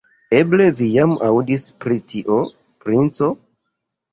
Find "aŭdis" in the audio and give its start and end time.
1.27-1.65